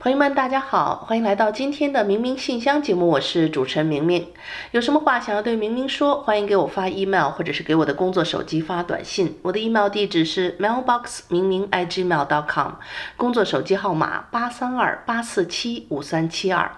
[0.00, 4.28] 朋友们，大家好，欢迎来到今天的明明信箱节目，我是主持人明明。
[4.70, 9.36] 有什么话想要对明明说，欢迎给我发 email，或者是给我的工作手机发短信。
[9.42, 12.74] 我的 email 地址是 mailbox 明明 @gmail.com，
[13.16, 16.70] 工作手机号码八三二八四七五三七二。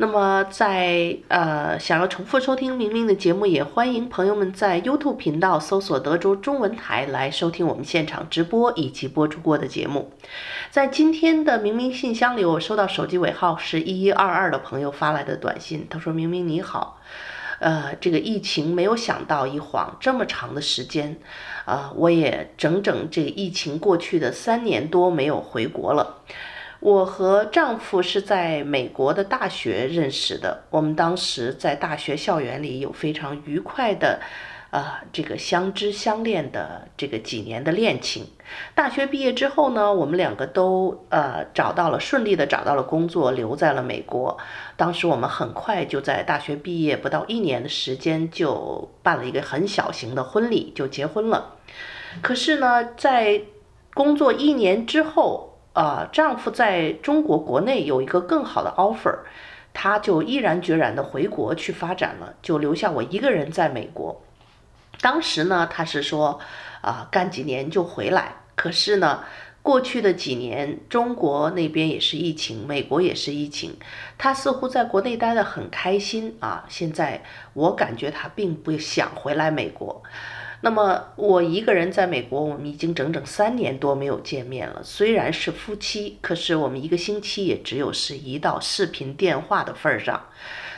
[0.00, 10.10] 那么在呃想要重复收听明明的节目，也欢迎朋友们在 YouTube 频道搜索德州中文台来收听我们现场直播以及播出过的节目。
[10.70, 16.98] 在今天的明明信箱里，我收到手机尾号是一一二二的朋友发来的短信，他说：“明明你好，
[17.58, 21.18] 呃，这个疫情没有想到一晃这么长的时间，
[21.66, 26.22] 啊、呃，我也整整这个疫情过去的三年多没有回国了。”
[26.80, 34.18] 我和丈夫是在美国的大学认识的，我们当时在大学校园里有非常愉快的，
[34.70, 38.24] 呃，这个相知相恋的这个几年的恋情。
[38.74, 44.38] 大学毕业之后呢，我们两个都呃找到了顺利的找到了工作，留在了美国。
[44.78, 51.56] 当时我们很快就在大学毕业不到一年的时间就办了一个很小型的婚礼，就结婚了。
[52.22, 53.42] 可是呢，在
[53.92, 55.49] 工作一年之后。
[55.72, 59.18] 呃，丈夫在中国国内有一个更好的 offer，
[59.72, 64.20] 他就毅然决然的回国去发展了，就留下我一个人在美国。
[65.00, 66.40] 当时呢，他是说，
[66.82, 68.34] 啊、干几年就回来。
[68.56, 69.24] 可是呢，
[69.62, 73.76] 过去的几年，中国那边也是疫情，美国也是疫情，
[74.18, 76.64] 他似乎在国内待得很开心啊。
[76.68, 77.22] 现在
[77.54, 80.02] 我感觉他并不想回来美国。
[80.62, 84.82] 那么我一个人在美国，我们已经整整三年多没有见面了。
[84.84, 90.22] 虽然是夫妻，可是我们一个星期也只有是一道视频电话的份儿上。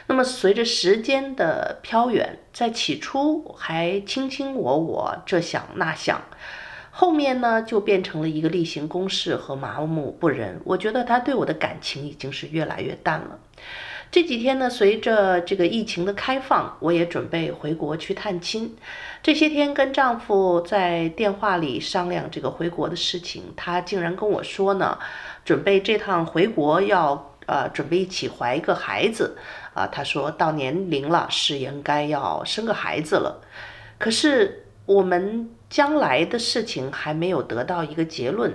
[0.07, 6.21] 那么随着时间的飘远，在起初还卿卿我我，这想那想，
[6.91, 10.61] 后面呢就变成了一个例行公事和麻木不仁。
[10.65, 13.39] 我觉得他对我的感情已经是越来越淡了。
[14.13, 18.77] 这几天呢，随着这个疫情的开放，我也准备回国去探亲。
[19.23, 24.99] 这些天跟丈夫在电话里商量这个回国的事情，他竟然跟我说呢，
[25.47, 29.35] 准备这趟回国要呃准备一起怀一个孩子
[29.73, 29.87] 啊。
[29.87, 33.43] 他说到年龄了，是应该要生个孩子了。
[33.97, 38.55] 可是我们将来的事情还没有得到一个结论。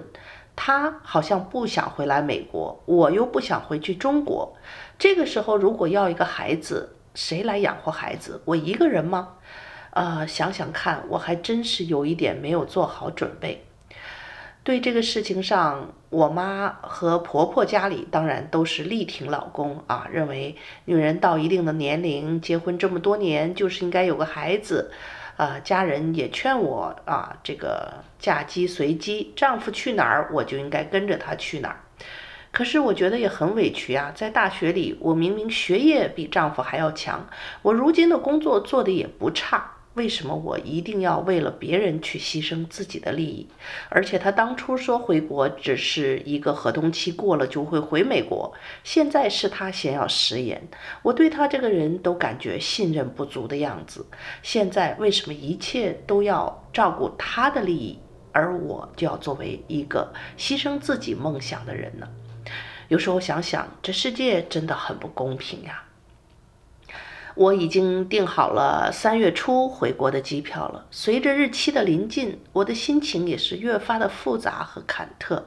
[0.59, 4.55] 他好像不想回来美国，我又不想回去中国。
[4.99, 8.41] 这个时候，如果要一个孩子，谁来养活孩子？
[8.45, 9.33] 我一个人吗？
[9.91, 13.63] 呃，想想看，我还真是有一点没有做好准备。
[14.63, 20.55] 对这个事情上，我妈和婆婆家里当然都是力挺老公啊，认为
[20.85, 24.91] 女人到一定的年龄，结婚这么多年，就是应该有个孩子。
[25.37, 31.79] 啊，家人也劝我啊，这个嫁鸡随鸡，丈夫去哪儿，我就应该跟着他去哪儿。
[32.51, 37.27] 可是我觉得也很委屈啊，在大学里，我明明学业比丈夫还要强，
[37.61, 39.73] 我如今的工作做得也不差。
[39.93, 43.47] 为什么我一定要为了别人去牺牲自己的利益？
[43.89, 48.53] 而且他当初说回国只是一个合同期过了就会回美国，
[48.83, 50.67] 现在是他先要食言，
[51.01, 54.05] 我对他这个人都感觉信任不足的样子。
[54.43, 57.97] 现在为什么一切都要照顾他的利益，
[58.31, 62.07] 而我就要作为一个牺牲自己梦想的人呢？
[62.87, 65.83] 有时候想想，这世界真的很不公平呀。
[67.35, 70.87] 我已经订好了三月初回国的机票了。
[70.89, 75.43] 随着日期的临近，我的心情也是越发的复杂和忐忑，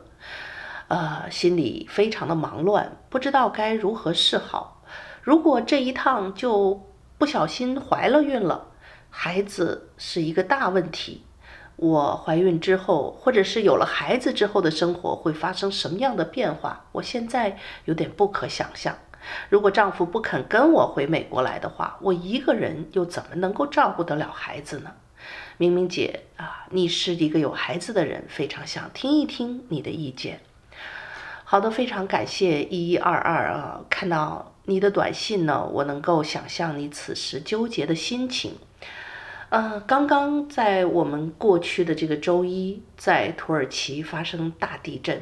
[0.87, 4.85] 呃，心里非常的忙乱，不知道该如何是好。
[5.23, 6.89] 如果这一趟就
[7.19, 8.69] 不小心怀了孕了，
[9.09, 11.25] 孩子是一个大问题。
[11.81, 16.85] 我怀孕之后，或者是有了孩子之后的生活会发生什么样的变化？
[16.93, 17.57] 我现在
[17.87, 18.99] 有点不可想象。
[19.49, 24.91] 如果丈夫不肯跟我回美国来的话，我一个人又怎么能够照顾得了孩子呢？
[25.57, 30.41] 明明姐啊，你是一个有孩子的人，非常想听一听你的意见。
[31.45, 38.59] 好的，非常感谢一一二二啊，看到你的短信呢，我能够想象你此时纠结的心情。
[39.51, 45.21] 呃，刚刚在我们过去的这个周一，在土耳其发生大地震。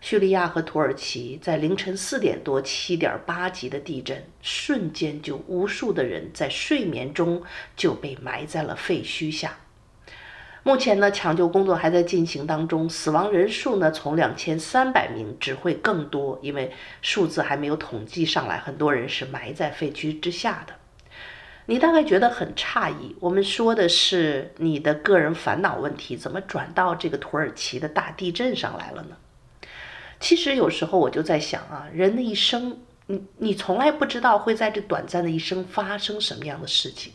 [0.00, 7.40] 叙利亚和土耳其在凌晨四点多，七点八级的地震，瞬间就无数的人在睡眠中
[7.76, 9.56] 就被埋在了废墟下。
[10.64, 20.74] 目前呢，抢救工作还在进行当中，死亡人数呢从两千三百名只会更多，因为数字还没有统计上来，很多人是埋在废墟之下的。
[21.66, 29.16] 你大概觉得很诧异，我们说的是你的个人烦恼问题，怎么转到这个土耳其的大地震上来了呢？
[30.20, 37.12] 其实有时候我就在想啊，人的一生，你你从来不知道会在这短暂的一生发生什么样的事情，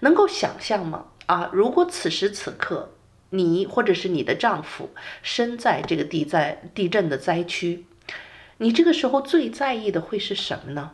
[0.00, 1.06] 能够想象吗？
[1.26, 2.92] 啊，如果此时此刻
[3.30, 4.90] 你或者是你的丈夫
[5.22, 7.86] 身在这个地灾地震的灾区，
[8.58, 10.90] 你这个时候最在意的会是什么呢？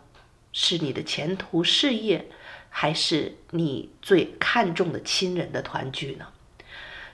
[0.53, 2.29] 是你的前途事业，
[2.73, 6.27] 还是你最看重的亲人的团聚呢？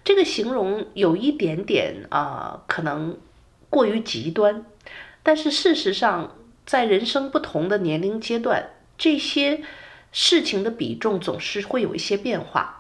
[0.03, 3.19] 这个形容有一点点啊，可能。
[3.71, 4.65] 过于极端，
[5.23, 6.35] 但是事实上，
[6.65, 9.61] 在人生不同的年龄阶段，这些
[10.11, 12.78] 事情的比重总是会有一些变化，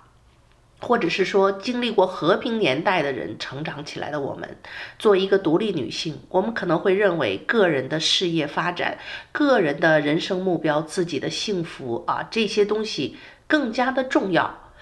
[0.81, 4.57] 或者是说，经历过和平年代的人成长起来的我们，
[4.99, 8.99] 作为一个独立女性，我们可能会认为个人的事业发展、
[9.33, 13.17] 个人的人生目标、自己的幸福啊，这些东西
[13.47, 14.73] 更加的重要。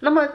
[0.00, 0.28] 那么。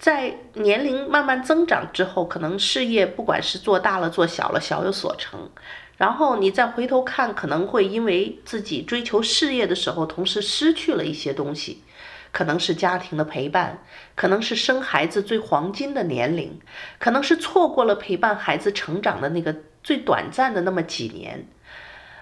[0.00, 5.50] 在年龄慢慢增长之后，可能事业不管是做大了做小了，小有所成。
[5.98, 11.82] 然后你再回头看，可能会因为自己追求事业的时候，同时失去了一些东西，
[12.32, 13.82] 可能是家庭的陪伴，
[14.14, 16.60] 可能是生孩子最黄金的年龄，
[16.98, 21.46] 可能是错过了陪伴孩子成长的那个最短暂的那么几年。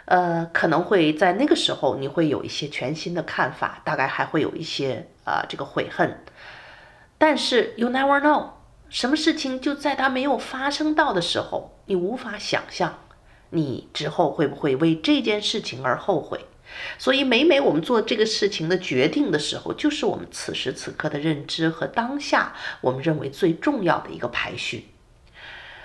[0.07, 6.19] 呃，可能会在那个时候，你会有一些全新的看法，大概还会有一些啊、呃，这个悔恨。
[7.19, 8.53] 但是 you never know，
[8.89, 13.01] 什么事情就在它没有发生到的时候，你无法想象，
[13.51, 16.47] 你之后会不会为这件事情而后悔。
[16.99, 24.87] 所以每每我们做这个事情的决定的时候，就是我们此时此刻的认知和当下我们认为最重要的一个排序。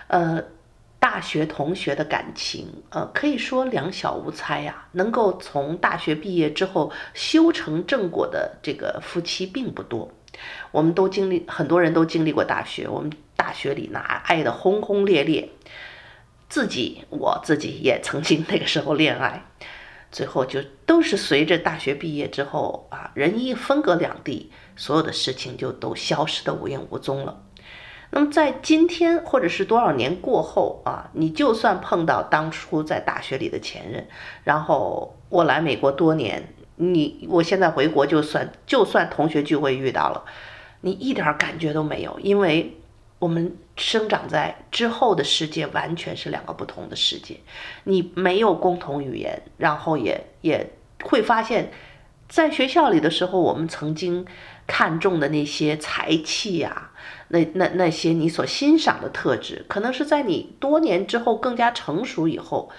[0.08, 0.44] 呃，
[1.00, 4.88] 大学同学的感情，呃，可以说两小无猜呀。
[4.92, 10.12] 能够从大学毕业之后修成正果的这个夫妻并不多。
[10.72, 12.88] 我们都经历，很多人都经历过大学。
[12.88, 15.50] 我们大学里那爱得轰轰烈烈，
[16.50, 19.46] 自己我自己也曾经那个时候恋爱，
[20.14, 27.42] 最后就都是随着大学毕业之后啊，人一分隔两地，所有的事情就都消失得无影无踪了。
[28.12, 34.08] 那么在今天或者是多少年过后啊，你就算碰到当初在大学里的前任，
[34.46, 36.54] 然后我来美国多年。
[36.76, 40.26] 你我现在回国，就算就算同学聚会遇到了，
[40.82, 42.82] 你一点感觉都没有，因为
[43.24, 47.38] 我们生长在之后的世界完全是两个不同的世界，
[47.86, 50.70] 你没有共同语言，然后也也
[51.06, 51.72] 会发现，
[52.28, 54.26] 在学校里的时候，我们曾经
[54.68, 56.92] 看重的那些才气呀，
[57.30, 62.70] 那那那些你所欣赏的特质，可能是在你多年之后更加成熟以后。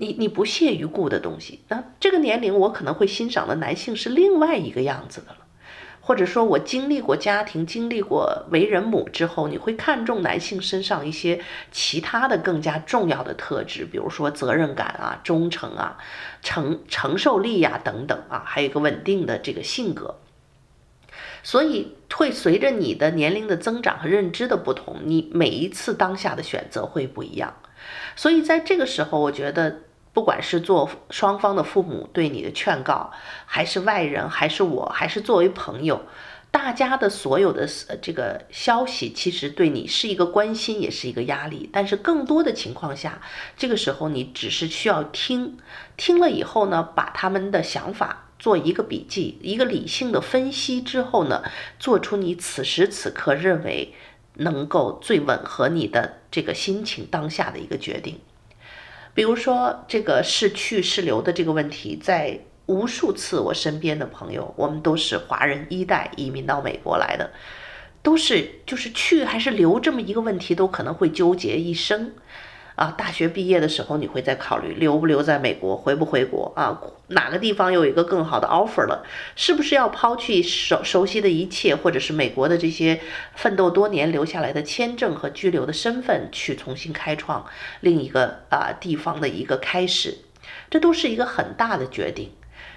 [0.00, 5.38] 你你不屑一顾的东西，那这个年龄我可能会欣赏的男性是另外一个样子的了，
[6.08, 11.38] 或者说我经历过家庭，经历过为人母之后，你会看重男性身上一些
[11.70, 15.98] 其他的更加重要的特质，比如说责任感啊、忠诚啊、
[16.40, 20.18] 承承受力呀、等等啊，还有一个稳定的这个性格，
[21.42, 27.54] 所以会随着你的年龄的增长和认知的不同，你每一次当下的选择会不一样，
[28.16, 29.80] 所以在这个时候，我觉得。
[30.18, 33.12] 不管是做双方的父母对你的劝告，
[33.46, 36.02] 还是外人，还是我，还是作为朋友，
[36.50, 37.68] 大家的所有的
[38.02, 41.70] 这个消息，其实对你是一个关心，也是一个压力。
[41.72, 43.22] 但是更多的情况下，
[43.56, 45.56] 这个时候你只是需要听，
[45.96, 51.44] 听了以后呢，把他们的想法做一个笔记，一个理性的分析之后呢，
[51.78, 53.94] 做出你此时此刻认为
[54.34, 58.18] 能够最吻合你的这个心情当下的一个决定。
[59.18, 67.32] 比如说，这个是去是留的这个问题，在无数次我身边的朋友，我们都是华人一代移民到美国来的，
[68.00, 72.12] 都是就是去还是留这么一个问题，都可能会纠结一生。
[72.78, 76.80] 啊，大学毕业的时候，你会再考虑留不留在美国，回不回国啊？
[77.08, 79.04] 哪个地方有一个更好的 offer 了，
[79.34, 83.00] 是不是要抛去熟熟悉的一切，或者是美国的这些
[83.34, 87.44] 奋斗多年留下来的签证和居留的身份，去重新开创
[87.80, 90.18] 另一个啊地方的一个开始？
[90.70, 92.30] 这都是一个很大的决定。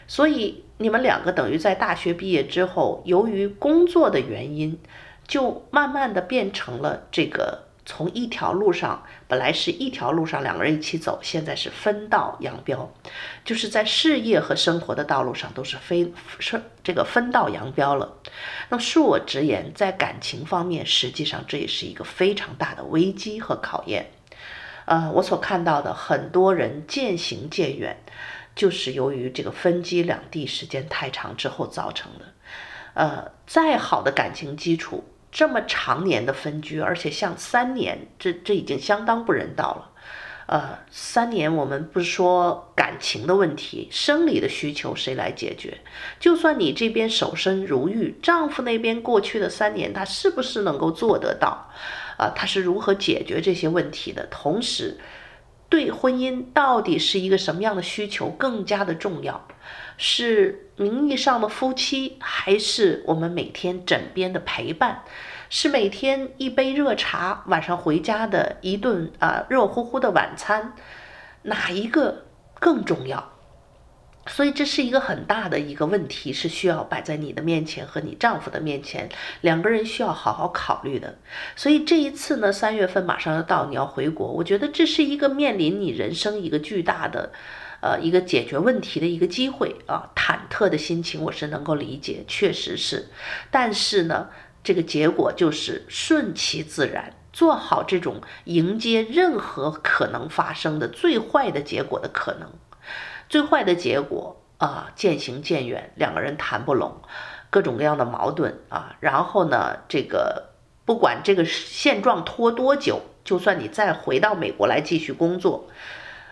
[0.07, 4.79] 所以你们两个等于在大学毕业之后，由于工作的原因，
[5.27, 12.89] 就慢慢的变成了这个从一条路上，本来是一条路上两个人一起走，现在是分道扬镳，
[13.43, 18.13] 就是在事业和生活的道路上都是非是这个分道扬镳了。
[18.69, 24.09] 那恕我直言，在感情方面，实际上这也是一个非常大的危机和考验。
[24.85, 27.97] 呃，我所看到的很多人渐行渐远，
[28.55, 32.25] 就是由于这个分居两地时间太长之后造成的。
[32.93, 39.91] 呃，再好的感情基础，这么长年的分居，而且像三年，这这已经相当不人道了。
[40.47, 45.77] 呃，三年我们不是说感情的问题，生理的需求谁来解决？
[46.19, 51.71] 就算你这边守身如玉，丈夫那边过去的三年，他是不是能够做得到？
[52.17, 54.27] 啊、呃，他是如何解决这些问题的？
[54.29, 54.99] 同时，
[55.69, 59.47] 对婚姻到底是一个什么样的需求更加的重要？
[60.03, 65.03] 是名义上的夫妻，还是我们每天枕边的陪伴？
[65.47, 70.73] 是每天一杯热茶，晚上回家的一顿啊热乎乎的晚餐，
[71.43, 72.25] 哪一个
[72.59, 73.31] 更重要？
[74.25, 79.07] 所以这是一个很大的一个问题，是需要摆在你的面前和你丈夫的面前，
[79.41, 81.19] 两个人需要好好考虑的。
[81.55, 87.31] 所以这一次呢，三月份马上要到，你要回国，我觉得这是一个面临你人生一个巨大的，
[87.81, 90.09] 呃，一个解决问题的一个机会啊。
[90.15, 93.09] 忐忑的心情我是能够理解，确实是，
[93.51, 94.29] 但是呢。
[94.63, 102.47] 这个结果就是顺其自然，做好这种迎接任何可能发生的最坏的结果的可能。
[103.27, 107.01] 最坏的结果啊，渐行渐远，两个人谈不拢，
[107.49, 108.95] 各种各样的矛盾啊。
[108.99, 110.51] 然后呢，这个
[110.85, 115.67] 不管这个现状拖多久，就算你再回到美国来继续工作，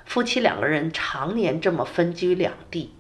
[0.10, 2.96] 夫妻两个人常年这么分居两地。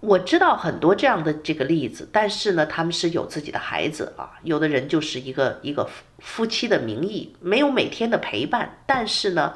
[0.00, 4.40] 我知道很多这样的这个例子，但是呢，他们是有自己的孩子啊。
[4.42, 9.52] 有的人就是一个一个夫夫妻的名义，没有每天的陪伴，但是呢，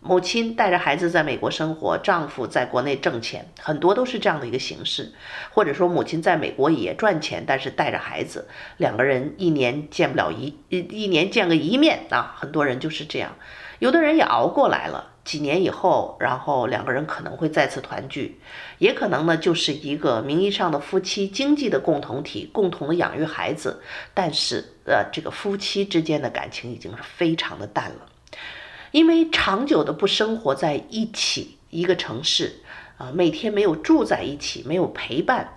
[0.00, 5.14] 母亲带着孩子在美国生活，丈夫在国内挣钱，很多都是这样的一个形式。
[5.50, 12.36] 或者说，母亲在美国也赚钱，但是带着孩子，两个人一年见不了一一一年见个一面啊。
[12.38, 13.34] 很多人就是这样，
[13.80, 15.14] 有的人也熬过来了。
[15.26, 18.40] 几年以后，然后两个人可能会再次团聚，
[18.78, 23.82] 也可能呢就是一个名义上的夫妻，经济的共同体，共同的养育孩子。
[24.14, 28.06] 但是，呃，这个夫妻之间的感情已经是非常的淡了，
[28.92, 32.60] 因为长久的不生活在一起一个城市，
[32.96, 35.52] 啊，每天没有住在一起，没有陪伴。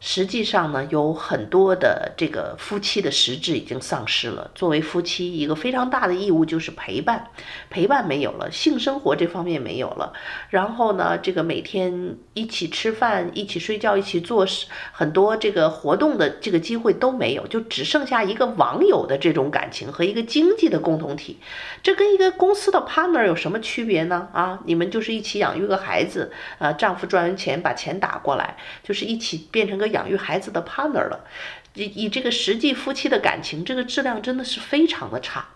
[0.00, 4.48] 实际上呢，有很多的这个夫妻的实质已经丧失了。
[4.54, 7.30] 作为夫妻，一个非常大的义务就是陪伴，
[7.68, 10.12] 陪伴没有了，性生活这方面没有了。
[10.50, 21.38] 然后呢，这个每天一起吃饭、一起睡觉、一起做事很多这个活动的这个机会都没有，就只剩下一个网友的这种感情和一个经济的共同体。
[21.82, 24.28] 这跟一个公司的 partner 有什么区别呢？
[24.32, 29.87] 啊，你们就是一起养育个孩子，啊，丈夫赚完钱把钱打过来，就是一起变成个。
[29.88, 31.24] 养育孩子的 partner 了，
[31.74, 35.46] 以以这个实际夫妻的感情，这个质量真的是非常的差。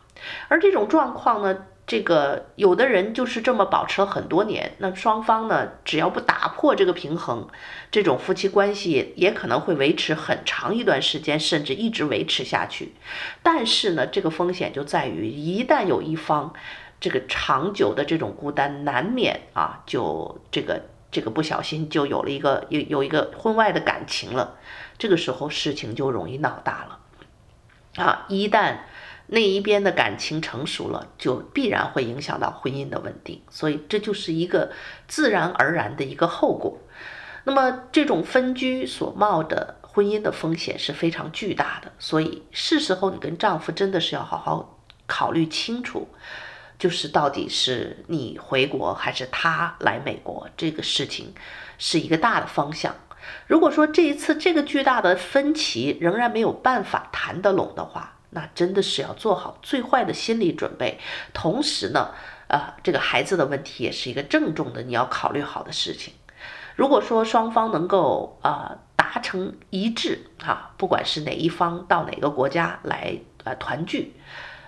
[0.49, 7.49] 而这种状况呢，这个有的人就是这么保持了很多年，那双方呢，只要不打破这个平衡，
[7.91, 12.95] 这种夫妻关系也可能会维持很长一段时间，甚至一直维持下去。
[13.43, 16.55] 但是呢，这个风险就在于，一旦有一方
[17.01, 20.83] 这个长久的这种孤单，难免啊，就这个。
[21.13, 24.57] 这个不小心就有了一个有有一个婚外的感情了，
[24.99, 28.27] 这个时候事情就容易闹大了，啊！
[28.29, 28.79] 一旦
[29.27, 34.73] 那一边的感情成熟了，就必然会影响到婚姻的稳定，所以这就是一个
[35.07, 36.79] 自然而然的一个后果。
[37.45, 46.09] 那么这种分居所冒的婚姻的风险是非常巨大的，所以是时候你跟丈夫真的是要好好考虑清楚。
[46.83, 51.33] 就是到底是你回国还是他来美国，这个事情
[51.79, 52.93] 是一个大的方向。
[53.47, 60.99] 如果说这一次这个巨大的分歧仍然没有办法谈得拢的话，那真的是要做好最坏的心理准备。
[61.33, 62.11] 同时呢，
[62.49, 66.13] 呃，这个孩子的问题也是一个郑重的你要考虑好的事情。
[66.75, 74.17] 如果说双方能够啊、达成一致啊，不管是哪一方到哪个国家来呃团聚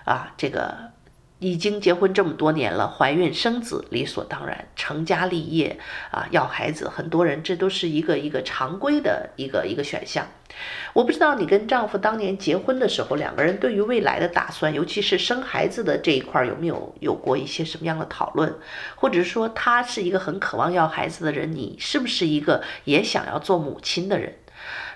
[0.05, 0.94] 啊，这个。
[1.45, 5.77] 已经结婚这么多年了，怀孕生子理所当然，成家立业
[6.09, 10.25] 啊，要孩子，很多人这都是一个一个常规的一个一个选项。
[10.93, 18.51] 我不知道你跟丈夫当年结婚的时候，两个人对于未来的打算，尤其是生孩子的这一块，有没有有过一些什么样的讨论？
[18.95, 24.33] 或者说，他是一个很渴望要孩子的人，你是不是一个也想要做母亲的人？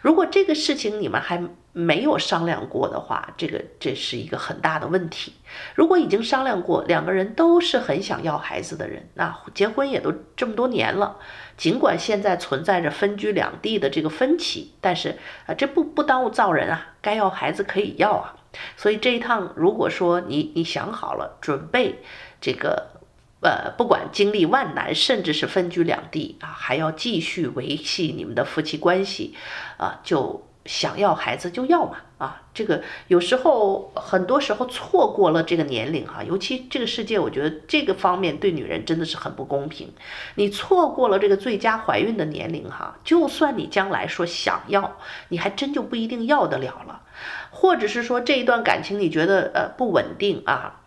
[0.02, 1.42] 如果这个事情你们还
[1.74, 5.34] 没有商量过的话，这个这是一个很大的问题。
[5.76, 11.18] 如果已经商量过，两个人都是很想要孩子的人，那结婚也都这么多年了，
[11.58, 18.36] 尽管现在存在着分居两地的这个分歧，但是啊，这不不耽误造人啊，该要孩子可以要啊。
[18.76, 22.02] 所以这一趟，如果说你你想好了，准备
[22.42, 22.99] 这个。
[23.42, 29.34] 呃，不管经历万难，甚至是分居两地啊，还要继续维系你们的夫妻关系，
[29.78, 39.90] 啊，就想要孩子就要嘛，啊，这个有时候很多时候错过了这个年龄哈，尤其这个世界，我觉得这个方面对女人真的是很不公平。
[40.36, 44.98] 你错过了这个最佳怀孕的年龄哈，就算你将来说想要，
[45.30, 47.04] 你还真就不一定要得了了，
[47.52, 50.82] 或者是说这一段感情你觉得呃不稳定啊。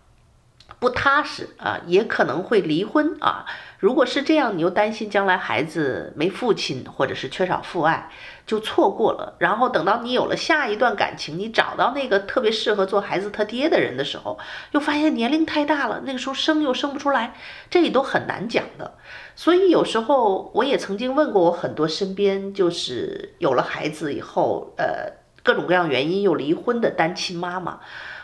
[0.79, 3.45] 不踏实啊，也可能会离婚啊。
[3.79, 8.11] 如果是这样，你又担心将来孩子没父亲，或者是缺少父爱，
[8.47, 9.35] 就错过了。
[9.39, 14.39] 然后等到你有了下一段感情，你找到那个特别适合做孩子他爹的人的时候，
[14.71, 17.35] 又发现年龄太大了，那个时候生又生不出来，
[17.71, 18.95] 这也都很难讲的。
[19.35, 25.13] 所以有时候我也曾经问过我很多身边就是有了孩子以后，呃，
[25.43, 27.81] 各种各样原因又离婚的单亲妈妈。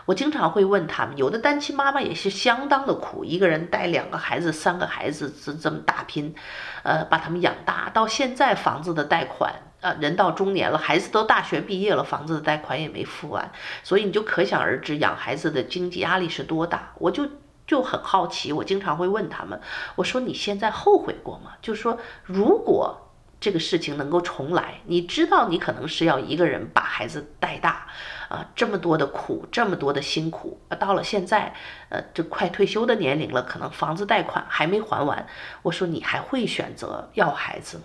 [0.09, 6.35] 我经常会问他们，有的单亲妈妈也是相当的苦，一个人带两个孩子、三个孩子，这这么打拼，
[6.83, 16.95] 呃，把他们养大，到现在房子的贷款，呃，人到中年了，孩子都大学毕业了，房子的贷款也没付完，所以你就可想而知养孩子的经济压力是多大。
[16.97, 17.29] 我就
[17.67, 19.61] 就很好奇，我经常会问他们，
[19.97, 21.53] 我说你现在后悔过吗？
[21.61, 23.05] 就说如果。
[23.41, 27.87] 这个事情能够重来，你知道你可能是要一个人把孩子带大，
[28.29, 31.55] 啊，这么多的苦，这么多的辛苦，啊，到了现在，
[31.89, 35.27] 呃，这快退休的年龄了，可能房子贷款还没还完，
[35.63, 37.85] 我说你还会选择要孩子吗？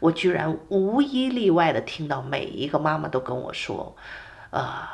[0.00, 3.96] 我居然无一例外的听到每一个妈妈都跟我说，
[4.50, 4.88] 呃，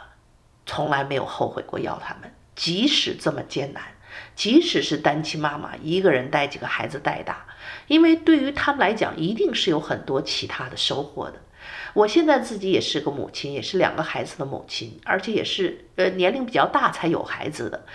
[0.66, 3.82] 从来没有后悔过要他们，即使这么艰难。
[4.36, 7.46] 即使是单亲妈妈一个人带几个孩子带大，
[7.86, 11.34] 因为对于他们来讲，一定是有很多其他的收获的。
[11.92, 17.86] 我现在自己也是个母亲，也是两个孩子的母亲，而且也是呃年龄比较大才有孩子的。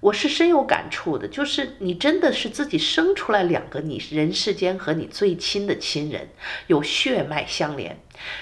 [0.00, 6.28] 我是深有感触的，就是你真的是自己生出来两个你人世间和你最亲的亲人，
[6.66, 7.98] 有血脉相连。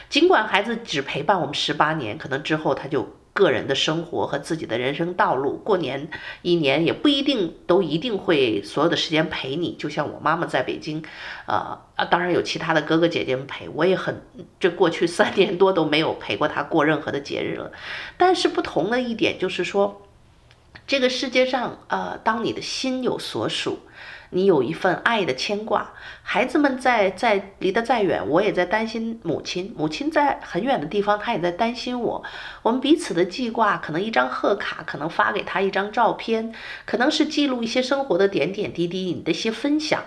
[0.09, 3.22] 尽管孩子只陪伴我们十八年，可能之后他就。
[3.33, 6.11] 个人的生活和自己的人生道路，过年
[6.43, 9.75] 一年也不一定都一定会所有的时间陪你。
[9.79, 11.03] 就像我妈妈在北京，
[11.47, 14.23] 呃啊，当然有其他的哥哥姐姐们陪，我也很，
[14.61, 17.73] 这过去三年多都没有陪过她过任何的节日了。
[18.19, 20.03] 但是不同的一点就是说，
[20.87, 23.79] 这个世界上，呃，当你的心有所属。
[24.33, 25.93] 你有一份爱的牵挂，
[26.23, 32.25] 孩子们在在离得再远，我也在担心母亲；母亲在很远的地方，她也在担心我。
[32.63, 36.55] 我们彼此的记挂，可能一张贺卡，可能发给她一张照片，
[36.87, 40.03] 可能是记录一些生活的点点滴滴，你的一些分享。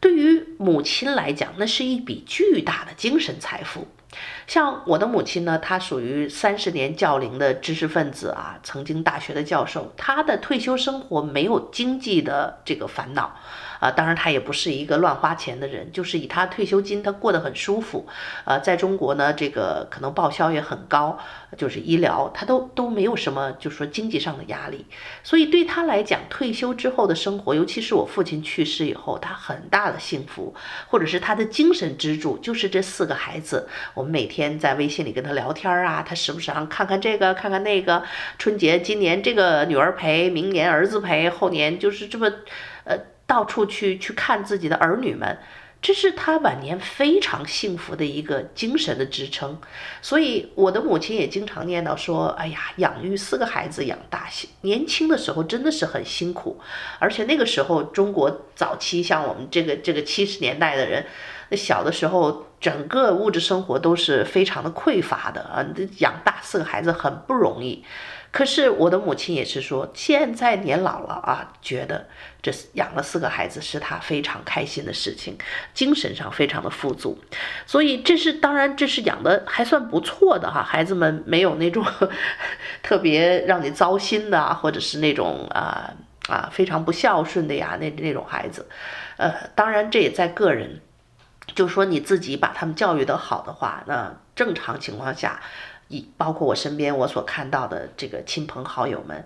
[0.00, 3.86] 对于母亲来讲，那是一笔巨大的精神财富。
[4.46, 13.36] 像我的母亲呢，她属于三十年教龄的知识分子啊，曾经大学的教授，她的退休生活没有经济的这个烦恼。
[13.80, 18.06] 啊，当然他也不是一个乱花钱的人，就是以他退休金，他过得很舒服。
[18.44, 21.18] 呃，在中国呢，这个可能报销也很高，
[21.56, 24.84] 就是医疗他都都没有什么，就是说经济上的压力。
[25.24, 30.54] 所以对他来讲，退休之后的生活，尤其是我父亲去世以后，他很大的幸福，
[30.88, 33.66] 或者是他的精神支柱，就是这四个孩子。
[33.94, 38.02] 我们每天在微信里跟他聊天啊，他时不时啊看看这个，看看那个。
[38.38, 42.30] 春节今年这个女儿陪，明年儿子陪，后年就是这么，
[42.84, 42.98] 呃。
[43.30, 45.38] 到处去去看自己的儿女们，
[45.80, 49.56] 这是他晚年非常幸福的一个精神的支撑。
[50.02, 54.26] 所以我的母亲也经常念叨说：“哎呀，养育四个孩子养大，
[54.62, 56.60] 年轻的时候真的是很辛苦。
[56.98, 61.06] 而且那个时候中国早期像我们这个这个七十年代的人，
[61.50, 65.64] 那小的时候整个物质生活都是非常的匮乏的啊，
[65.98, 67.84] 养大四个孩子很不容易。”
[68.32, 72.06] 可是我的母亲也是说，现在年老了啊，觉得
[72.40, 75.36] 这养了四个孩子是她非常开心的事情，
[75.74, 77.18] 精神上非常的富足，
[77.66, 81.84] 所以这是当然，这是养的还算不错的哈，孩子们没有那种
[82.82, 85.92] 特别让你糟心的啊，或者是那种啊
[86.28, 88.68] 啊，非常不孝顺的呀，那那种孩子，
[89.16, 90.80] 呃，当然这也在个人，
[91.56, 95.40] 就说你自己把他们教育得好的话，那正常情况下，
[95.90, 99.22] 以包括我身边我所看到的这个亲朋好友们。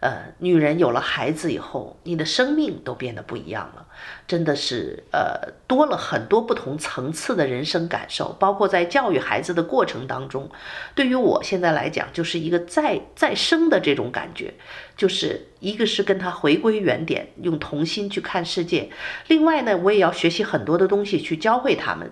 [0.00, 3.84] 呃，女人有了孩子以后，你的生命都变得不一样了，
[4.28, 10.48] 真的是呃多了很多不同层次的人生感受，包括在教育孩子的过程当中，
[10.94, 14.54] 对于我现在来讲，就是一个再再生的这种感觉，
[14.96, 18.90] 就是一个是跟他回归原点，用童心去看世界，
[19.26, 22.08] 另外呢，我也要学习很多的东西去教会他们，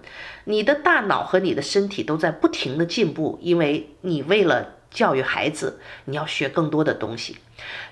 [0.47, 4.73] 你的大脑和你的身体都在不停的进步，因为你为了。
[4.91, 7.39] 教育孩子，你要学更多的东西。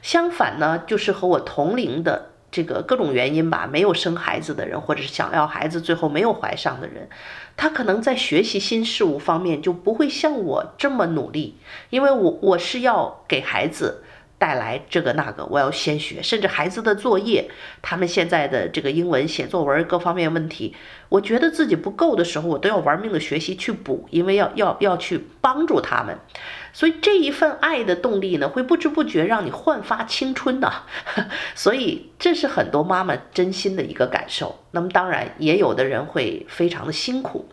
[0.02, 7.09] 相反呢，就是和我同龄的这个各种原因吧，没有生孩子的人，或者是想要孩子最后没有怀上的人，
[7.57, 11.57] 他可能在学习新事物方面就不会像我这么努力，
[11.90, 14.02] 因为我我是要给孩子。
[14.37, 17.48] 带来这个那个，我要先学，甚至孩子的作业，
[17.80, 20.74] 他们现在的这个英文写作文各方面问题，
[21.09, 26.18] 我觉得自己不够的时候，我都要玩命的学习去补，因为要要要去帮助他们，
[26.75, 30.71] 所以这一份爱的动力呢，会不知不觉让你焕发青春的，
[31.55, 34.59] 所以这是很多妈妈真心的一个感受。
[34.73, 37.49] 那么当然，也有的人会非常的辛苦，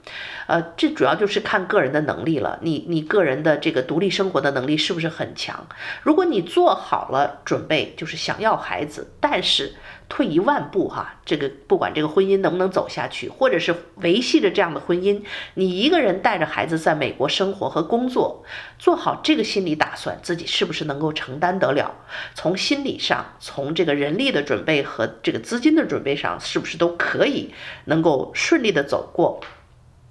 [0.48, 2.58] 呃，这主要就是看个人的能力了。
[2.62, 5.68] 你你个人的这个独立生活的能力是不是很强？
[6.02, 9.76] 如果你做好了准备，就是想要孩子，但是。
[10.12, 15.22] 退一万步哈，这个不管这个婚姻能不能走下去，或者是维系着这样的婚姻，
[15.54, 18.44] 你一个人带着孩子在美国生活和工作，
[18.78, 21.96] 做好这个心理打算，自己是不是能够承担得了？
[22.36, 27.54] 从心理上，从这个人力的准备和这个资金的准备上，是不是都可以
[27.86, 29.40] 能够顺利的走过？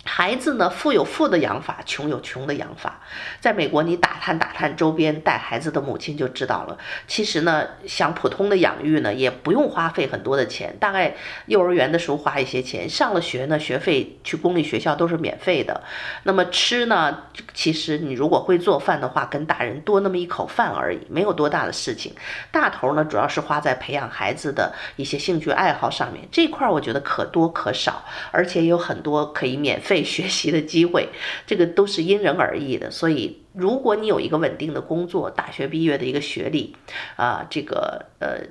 [0.03, 3.01] 孩子呢，富有富的养法，穷有穷的养法。
[3.39, 6.77] 在美国，你打探打探周边带孩子的母亲就知道了。
[7.07, 10.75] 其实呢，像普通的养育呢，也不用花费很多的钱。
[10.81, 11.15] 大概
[11.47, 15.81] 幼儿园的时候花一些钱，上了学呢，学费去公立学校都是免费的。
[16.25, 22.15] 那么吃呢，其实你如果会做饭的话，跟大人多那么一口饭而已，没有多大的事情。
[22.51, 26.27] 大头呢，主要是花在培养孩子的一些兴趣爱好上面。
[26.33, 29.90] 这块儿我觉得可多可少，而且有很多可以免费。
[29.91, 31.09] 费学习的机会，
[31.49, 32.93] 这个都是因人而异的。
[32.93, 36.77] 所以，如果你有一个稳定的工作，大学毕业的一个学历，
[37.17, 38.47] 啊，这个呃，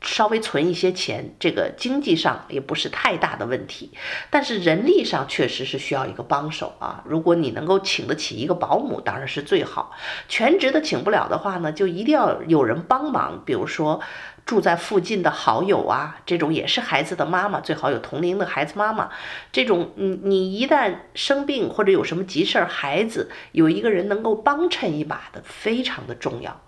[0.00, 3.90] 稍微存一些钱，这个经济上也不是太大的问题。
[4.30, 7.02] 但是人力上确实是需要一个帮手啊。
[7.04, 9.90] 如果你能够请得起一个保姆，当然是最好。
[10.28, 14.00] 全职的请不了的话呢，就一定要有人帮忙，比如说。
[14.46, 19.08] 住在附近的好友啊，这种也是孩子的妈妈，最好有同龄的孩子妈妈。
[19.50, 26.60] 这种，你你一旦生病或者有什么急事儿，孩子有一个人能够帮衬一把的，非常的重要。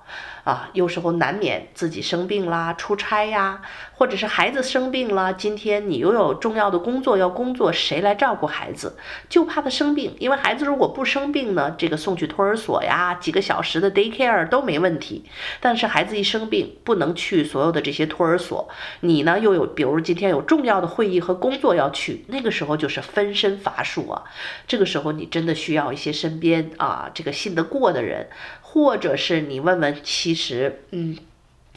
[0.45, 3.63] 啊，有时候难免自己生病啦，出差呀，
[3.95, 8.97] 或者是孩子生病了，今天你又有重要的工作要工作，谁来照顾孩子？
[9.29, 15.25] 就怕他生病，因为孩子如果不生病呢，这个送去托儿所呀，几个小时的 daycare 都没问题。
[15.61, 18.69] 但是孩子一生病，不能去所有的这些托儿所，
[19.01, 24.23] 你呢又有，比如今天有重要的会议和工作要去，那个时候就是分身乏术啊。
[24.69, 28.29] 这个时候你真的需要一些身边啊，这个信得过的人。
[28.69, 31.17] 或者是你问问，其实，嗯，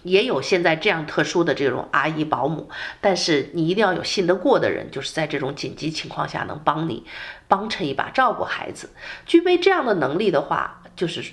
[0.04, 2.70] 也有现在这样特殊的这种阿姨保姆，
[3.02, 7.06] 但是你一定要有信得过的人，就是在这种紧急情况下能帮你
[7.48, 8.90] 帮衬一把，照顾孩子。
[9.26, 11.24] 具备这样的能力的话，就是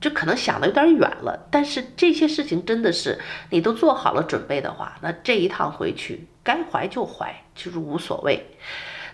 [0.00, 3.18] 这可能想的有点远了，但是这些事情真的是
[3.50, 8.46] 你都做好了准备的话，那这一趟回去该怀就怀，就是无所谓。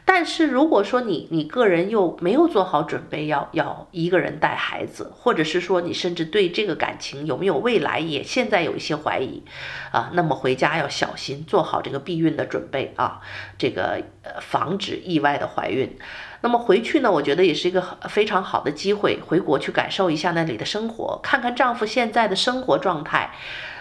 [0.09, 9.43] 但是如果说你你个人又没有做好准备要，要一个人带孩子，或者是说你甚至对这个感情有没有未来也现在有一些怀疑，
[9.91, 13.21] 啊，那么回家要小心，做好这个避孕的准备啊，
[13.59, 15.99] 这个呃防止意外的怀孕。
[16.41, 23.33] 那么回去呢，我觉得也是一个非常好的机会，回国去感受一下那里的生活，看看丈夫现在的生活状态，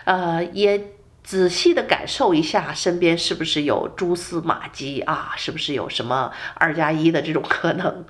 [0.06, 0.82] 呃也。
[1.26, 5.34] 仔细的感受一下，身边是不是有蛛丝马迹啊？
[5.36, 8.06] 是不是有什么二加一的这种可能？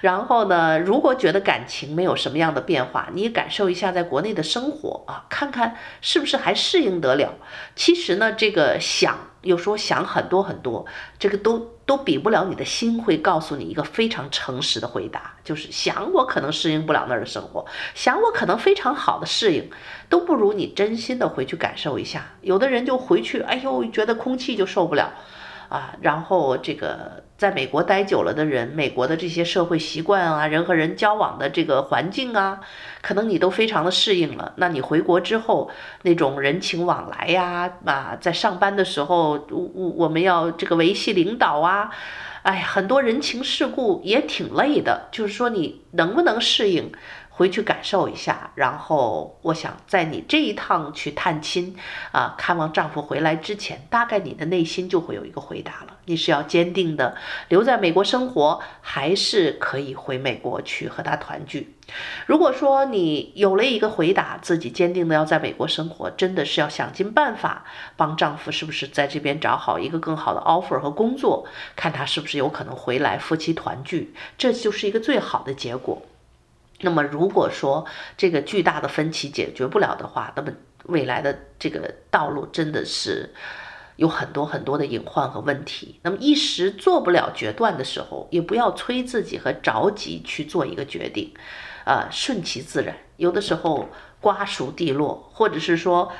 [0.00, 7.34] 然后呢，如果觉得感情没有什么样的变化，你也感受一下在国内的生活啊，看看是不是还适应得了。
[7.76, 9.16] 其实呢，这个想。
[9.46, 10.84] 有时候想很多很多，
[11.18, 19.70] 这个都都比不了你的心会告诉你一个非常诚实的回答，就是想我可能适应不了那儿的生活，想我可能非常好的适应，
[20.08, 22.26] 都不如你真心的回去感受一下。
[22.42, 25.12] 有的人就回去，哎呦，觉得空气就受不了，
[25.68, 32.60] 啊，然后这个在美国待久了的人，美国的这些社会习惯啊，人和人交往的这个环境啊，
[33.02, 34.52] 可能你都非常的适应了。
[34.56, 35.70] 那你回国之后，
[36.02, 41.90] 那种人情往来呀，啊，在上班的时候，我我们要这个维系领导啊，
[42.42, 45.08] 哎，很多人情世故也挺累的。
[45.10, 46.92] 就是说，你能不能适应？
[47.36, 51.76] 回去感受一下，然后我想在你这一趟去探亲
[52.10, 55.98] 啊，看望丈夫回来之前，大概你的内心就会有一个回答了。
[56.06, 57.14] 你是要坚定的
[57.48, 61.74] 留在美国生活，还是可以回美国去和他团聚？
[62.24, 67.66] 如果说你有了一个回答，自己坚定的要在美国生活，真的是要想尽办法
[67.98, 71.46] 帮丈夫是不是在这边找好一个更好的 offer 和工作，
[71.76, 76.00] 看他是不是有可能回来夫妻团聚，这就是一个最好的结果。
[76.80, 77.86] 那么，如果说
[78.16, 80.52] 这个巨大的分歧解决不了的话，那么
[80.84, 83.34] 未来的这个道路真的是
[83.96, 85.98] 有很多很多的隐患和问题。
[86.02, 91.32] 那么一时做不了决断的时候，也不要催自己和着急去做一个决定，
[91.84, 92.94] 啊，顺其自然。
[93.16, 93.88] 有的时候
[94.20, 96.12] 瓜熟蒂落，或者是说。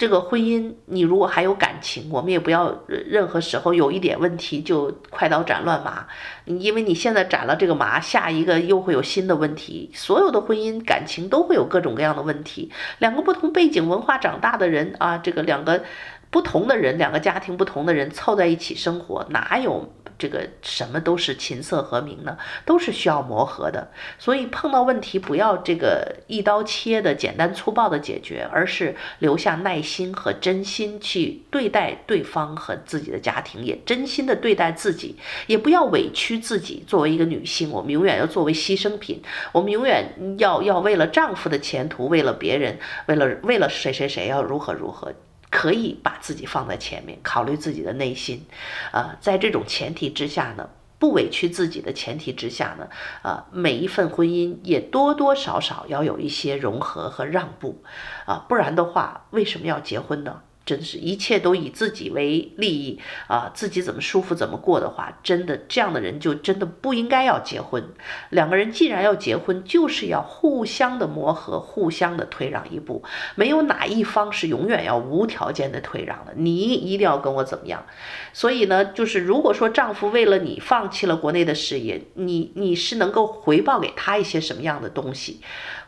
[0.00, 6.06] 这个婚姻，你如果还有感情，我们也不要任何时候有一点问题就快刀斩乱麻。
[6.46, 9.90] 因为你现在斩了这个麻，下一个又会有新的问题。
[9.92, 12.72] 所有的婚姻感情都会有各种各样的问题。
[12.98, 15.82] 两个不同背景文化长大的人啊，这个两个
[16.30, 19.92] 不同的人，两个家庭不同的人凑在一起生活，哪有？
[20.18, 23.90] 这个什么都是琴瑟和鸣呢，都是需要磨合的。
[24.18, 35.16] 所以碰到问题不要这个一刀切的简单粗暴的解决，而是留下耐心和真心去对待对方和自己的家庭，也真心的对待自己，
[35.46, 36.84] 也不要委屈自己。
[36.86, 45.10] 作为一个女性，我们永远要作为牺牲品，我们永远要要为了丈夫的前途，为了别人，为了为了谁谁谁要如何如何。
[45.50, 48.46] 可以把自己放在前面，考虑自己的内心，
[48.92, 52.88] 啊、在这种前提之下呢，不委屈自己的前提之下呢，
[53.22, 57.82] 啊、每一份婚姻也多多少少要有一些融合和让步，
[58.26, 60.42] 啊、不然的话，为什么要结婚呢？
[60.70, 67.82] 真是一切都以自己为利益啊，自己怎么舒服怎么过的话，真的这样的人就真的不应该要结婚。
[68.28, 73.02] 两个人既然要结婚，就是要互相的磨合，互相的退让一步，
[73.34, 76.32] 没有哪一方是永远要无条件的退让的。
[76.36, 77.84] 你一定要跟我怎么样？
[78.32, 85.40] 所以呢，就是如果说丈夫为了你放弃了国内的事业，你你是能够回报给他一些什么样的东西？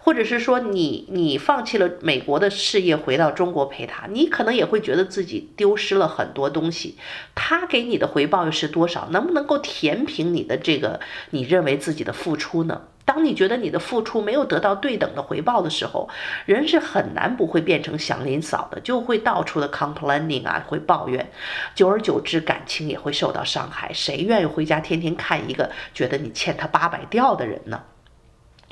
[0.05, 6.97] 或者是说你你放弃了美国的事业，回到中国陪他，你可能也会觉得自己丢失了很多东西。
[7.35, 9.07] 他给你的回报又是多少？
[9.11, 12.83] 能不能够填平你的这个你认为自己的付出呢？
[13.05, 16.09] 当你觉得你的付出没有得到对等的回报的时候，
[16.47, 21.31] 人是很难不会变成祥林嫂的，就会到处的 complaining 啊，会抱怨，
[21.75, 23.93] 久而久之感情也会受到伤害。
[23.93, 27.83] 谁愿意回家天天看一个觉得你欠他八百吊的人呢？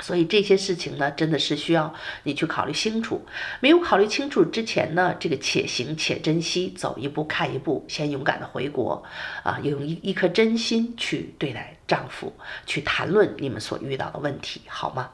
[0.01, 3.25] 所以这些事情呢，真的是需要你去考虑清楚。
[3.61, 9.03] 没有考虑清楚之前呢，这个且行且珍惜，走一步看一步，先勇敢的回国，
[9.43, 12.33] 啊，用一一颗真心去对待丈夫，
[12.67, 15.11] 去谈论你们所遇到的问题，好吗？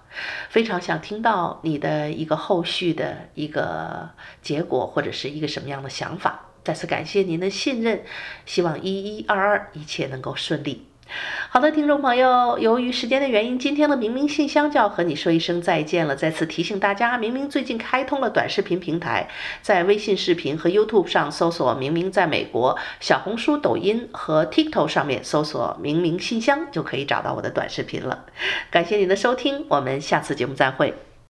[0.49, 4.09] 非常想听到你的一个后续的一个
[4.41, 6.47] 结果，或者是一个什么样的想法。
[6.65, 8.03] 再次感谢您的信任，
[8.45, 10.86] 希望一一二二一切能够顺利。
[11.49, 16.15] 好的，听众朋友，由于时间的原因，今天的明明信箱就要和你说一声再见了。
[16.15, 19.29] 再次提醒大家，明明最近开通了短视频平台，
[19.63, 28.27] 在微信视频和 YouTube 上搜索“明明在美国”，小红书、抖音和 TikTok 上面搜索“明明信箱”就可以找到我的短视频了。
[28.71, 31.06] 感谢您的收听，我们下次节目再会。